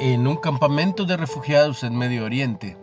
[0.00, 2.76] En un campamento de refugiados en Medio Oriente,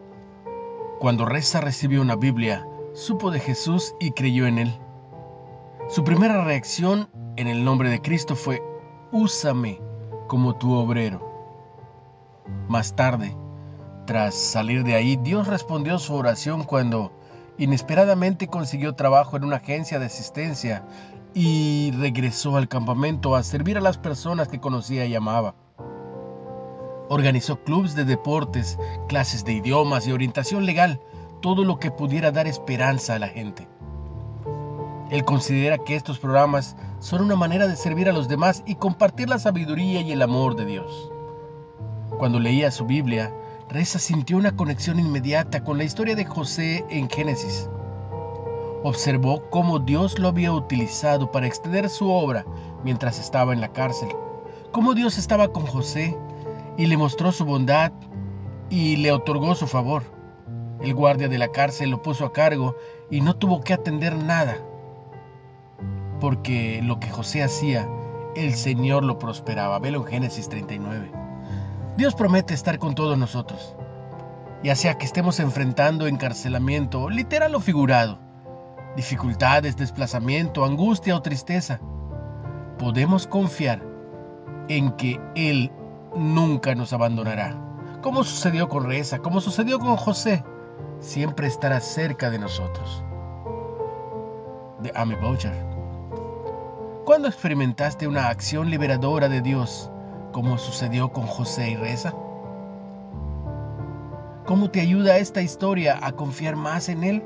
[1.00, 4.78] cuando Reza recibió una Biblia, supo de Jesús y creyó en él.
[5.88, 7.08] Su primera reacción
[7.38, 8.62] en el nombre de Cristo fue,
[9.14, 9.80] úsame
[10.28, 11.22] como tu obrero.
[12.68, 13.38] Más tarde,
[14.06, 17.14] tras salir de ahí, Dios respondió su oración cuando
[17.58, 20.86] inesperadamente consiguió trabajo en una agencia de asistencia
[21.34, 25.56] y regresó al campamento a servir a las personas que conocía y amaba.
[27.10, 28.78] Organizó clubes de deportes,
[29.08, 31.02] clases de idiomas y orientación legal,
[31.42, 33.68] todo lo que pudiera dar esperanza a la gente.
[35.12, 39.30] Él considera que estos programas son una manera de servir a los demás y compartir
[39.30, 41.12] la sabiduría y el amor de Dios.
[42.18, 43.34] Cuando leía su Biblia,
[43.70, 47.70] Reza sintió una conexión inmediata con la historia de José en Génesis
[48.88, 52.46] observó cómo Dios lo había utilizado para extender su obra
[52.84, 54.10] mientras estaba en la cárcel,
[54.72, 56.16] cómo Dios estaba con José
[56.78, 57.92] y le mostró su bondad
[58.70, 60.04] y le otorgó su favor.
[60.82, 62.76] El guardia de la cárcel lo puso a cargo
[63.10, 64.58] y no tuvo que atender nada,
[66.20, 67.88] porque lo que José hacía,
[68.36, 69.80] el Señor lo prosperaba.
[69.80, 71.12] Velo en Génesis 39.
[71.98, 73.76] Dios promete estar con todos nosotros,
[74.64, 78.20] ya sea que estemos enfrentando encarcelamiento, literal o figurado
[78.96, 81.80] dificultades, desplazamiento, angustia o tristeza,
[82.80, 83.82] podemos confiar
[84.70, 85.72] en que Él
[86.16, 87.56] nunca nos abandonará.
[88.02, 90.44] Como sucedió con Reza, como sucedió con José,
[91.00, 93.04] siempre estará cerca de nosotros.
[94.82, 95.54] De Amy Boucher.
[97.06, 99.90] ¿Cuándo experimentaste una acción liberadora de Dios,
[100.32, 102.14] como sucedió con José y Reza?
[104.46, 107.24] ¿Cómo te ayuda esta historia a confiar más en Él?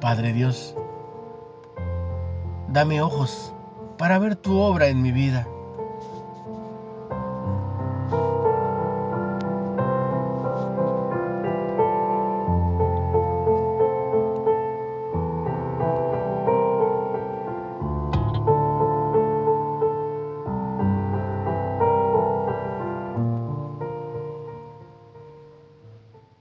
[0.00, 0.76] Padre Dios,
[2.68, 3.54] dame ojos
[4.02, 5.46] para ver tu obra en mi vida